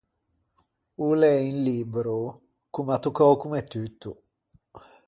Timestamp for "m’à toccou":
2.87-3.33